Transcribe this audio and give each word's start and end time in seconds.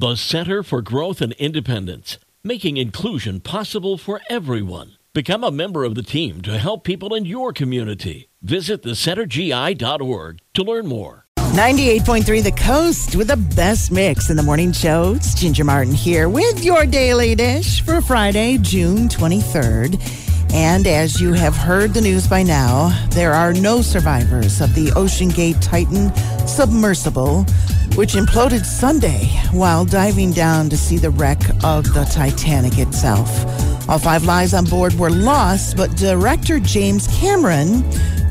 The 0.00 0.16
Center 0.16 0.62
for 0.62 0.80
Growth 0.80 1.20
and 1.20 1.34
Independence, 1.34 2.16
making 2.42 2.78
inclusion 2.78 3.38
possible 3.38 3.98
for 3.98 4.22
everyone. 4.30 4.92
Become 5.12 5.44
a 5.44 5.50
member 5.50 5.84
of 5.84 5.94
the 5.94 6.02
team 6.02 6.40
to 6.40 6.56
help 6.56 6.84
people 6.84 7.14
in 7.14 7.26
your 7.26 7.52
community. 7.52 8.30
Visit 8.40 8.82
thecentergi.org 8.82 10.38
to 10.54 10.62
learn 10.62 10.86
more. 10.86 11.26
98.3 11.36 12.42
The 12.42 12.52
Coast 12.52 13.14
with 13.14 13.28
the 13.28 13.36
best 13.36 13.92
mix 13.92 14.30
in 14.30 14.38
the 14.38 14.42
morning 14.42 14.72
show. 14.72 15.16
It's 15.16 15.34
Ginger 15.34 15.64
Martin 15.64 15.92
here 15.92 16.30
with 16.30 16.64
your 16.64 16.86
daily 16.86 17.34
dish 17.34 17.84
for 17.84 18.00
Friday, 18.00 18.56
June 18.56 19.06
23rd. 19.06 20.00
And 20.54 20.86
as 20.86 21.20
you 21.20 21.34
have 21.34 21.54
heard 21.54 21.92
the 21.92 22.00
news 22.00 22.26
by 22.26 22.42
now, 22.42 22.88
there 23.10 23.34
are 23.34 23.52
no 23.52 23.82
survivors 23.82 24.62
of 24.62 24.74
the 24.74 24.86
OceanGate 24.92 25.60
Titan 25.60 26.10
submersible, 26.48 27.44
which 27.96 28.14
imploded 28.14 28.64
Sunday 28.64 29.26
while 29.52 29.84
diving 29.84 30.32
down 30.32 30.70
to 30.70 30.76
see 30.76 30.96
the 30.96 31.10
wreck 31.10 31.40
of 31.64 31.84
the 31.94 32.08
Titanic 32.12 32.78
itself. 32.78 33.28
All 33.88 33.98
five 33.98 34.24
lives 34.24 34.54
on 34.54 34.64
board 34.64 34.94
were 34.94 35.10
lost, 35.10 35.76
but 35.76 35.96
director 35.96 36.60
James 36.60 37.06
Cameron 37.18 37.82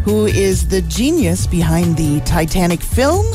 who 0.10 0.26
is 0.26 0.68
the 0.68 0.82
genius 0.84 1.46
behind 1.46 1.98
the 1.98 2.20
Titanic 2.22 2.82
film, 2.82 3.26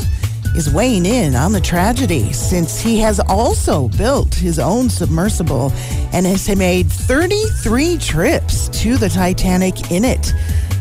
is 0.55 0.73
weighing 0.73 1.05
in 1.05 1.35
on 1.35 1.51
the 1.51 1.61
tragedy 1.61 2.31
since 2.31 2.79
he 2.79 2.99
has 2.99 3.19
also 3.19 3.89
built 3.89 4.33
his 4.33 4.57
own 4.57 4.89
submersible 4.89 5.71
and 6.13 6.25
has 6.25 6.53
made 6.55 6.89
33 6.89 7.97
trips 7.97 8.69
to 8.69 8.97
the 8.97 9.09
Titanic 9.09 9.91
in 9.91 10.03
it. 10.03 10.33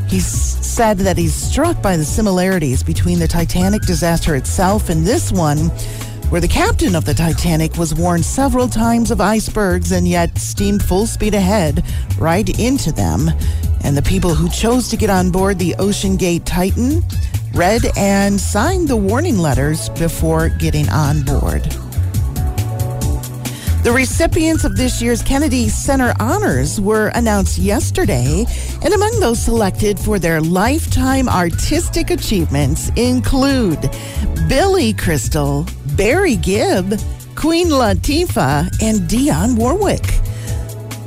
He's 0.09 0.27
said 0.75 0.99
that 0.99 1.17
he's 1.17 1.33
struck 1.33 1.81
by 1.81 1.97
the 1.97 2.05
similarities 2.05 2.83
between 2.83 3.21
the 3.21 3.29
Titanic 3.29 3.81
disaster 3.83 4.35
itself 4.35 4.89
and 4.89 5.07
this 5.07 5.31
one, 5.31 5.69
where 6.31 6.41
the 6.41 6.49
captain 6.49 6.97
of 6.97 7.05
the 7.05 7.15
Titanic 7.15 7.77
was 7.77 7.95
warned 7.95 8.25
several 8.25 8.67
times 8.67 9.13
of 9.13 9.21
icebergs 9.21 9.93
and 9.93 10.09
yet 10.09 10.37
steamed 10.37 10.83
full 10.83 11.07
speed 11.07 11.33
ahead 11.33 11.85
right 12.19 12.59
into 12.59 12.91
them 12.91 13.31
and 13.85 13.97
the 13.97 14.03
people 14.03 14.35
who 14.35 14.49
chose 14.49 14.89
to 14.89 14.97
get 14.97 15.11
on 15.11 15.31
board 15.31 15.61
the 15.61 15.77
OceanGate 15.79 16.45
Titan 16.45 17.05
read 17.55 17.83
and 17.97 18.41
signed 18.41 18.89
the 18.89 18.97
warning 18.97 19.39
letters 19.39 19.91
before 19.91 20.49
getting 20.49 20.89
on 20.89 21.23
board. 21.23 21.63
The 23.85 23.93
recipients 23.93 24.65
of 24.65 24.79
this 24.79 25.03
year's 25.03 25.23
Kennedy 25.23 25.69
Center 25.69 26.15
Honors 26.19 26.81
were 26.81 27.09
announced 27.09 27.59
yesterday, 27.59 28.47
and 28.83 28.95
among 28.95 29.21
those 29.21 29.39
selected 29.39 30.01
for 30.01 30.19
their 30.19 30.41
lifetime 30.41 31.29
artistic 31.29 32.09
achievements 32.09 32.89
include 32.97 33.91
Billy 34.49 34.95
Crystal, 34.95 35.67
Barry 35.97 36.37
Gibb, 36.37 36.99
Queen 37.35 37.69
Latifah, 37.69 38.71
and 38.81 39.01
Dionne 39.03 39.55
Warwick. 39.55 40.07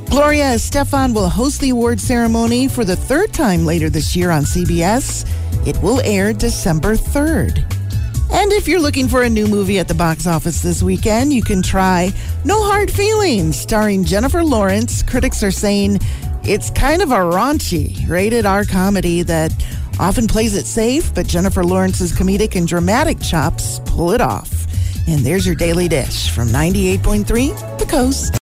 Gloria 0.08 0.54
Estefan 0.54 1.12
will 1.12 1.28
host 1.28 1.60
the 1.60 1.70
award 1.70 1.98
ceremony 1.98 2.68
for 2.68 2.84
the 2.84 2.94
third 2.94 3.32
time 3.34 3.66
later 3.66 3.90
this 3.90 4.14
year 4.14 4.30
on 4.30 4.44
CBS. 4.44 5.28
It 5.66 5.76
will 5.82 6.00
air 6.02 6.32
December 6.32 6.94
3rd. 6.94 7.77
And 8.30 8.52
if 8.52 8.68
you're 8.68 8.80
looking 8.80 9.08
for 9.08 9.22
a 9.22 9.28
new 9.30 9.46
movie 9.46 9.78
at 9.78 9.88
the 9.88 9.94
box 9.94 10.26
office 10.26 10.60
this 10.60 10.82
weekend, 10.82 11.32
you 11.32 11.42
can 11.42 11.62
try 11.62 12.12
No 12.44 12.62
Hard 12.62 12.90
Feelings, 12.90 13.58
starring 13.58 14.04
Jennifer 14.04 14.44
Lawrence. 14.44 15.02
Critics 15.02 15.42
are 15.42 15.50
saying 15.50 15.98
it's 16.44 16.70
kind 16.70 17.02
of 17.02 17.10
a 17.10 17.16
raunchy, 17.16 18.08
rated 18.08 18.46
R 18.46 18.64
comedy 18.64 19.22
that 19.22 19.52
often 19.98 20.26
plays 20.26 20.54
it 20.54 20.66
safe, 20.66 21.14
but 21.14 21.26
Jennifer 21.26 21.64
Lawrence's 21.64 22.12
comedic 22.12 22.54
and 22.54 22.68
dramatic 22.68 23.20
chops 23.20 23.80
pull 23.86 24.12
it 24.12 24.20
off. 24.20 24.66
And 25.08 25.20
there's 25.20 25.46
your 25.46 25.56
daily 25.56 25.88
dish 25.88 26.30
from 26.30 26.48
98.3 26.48 27.78
The 27.78 27.86
Coast. 27.86 28.34